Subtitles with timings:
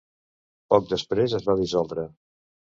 [0.75, 2.09] Poc després es va dissoldre.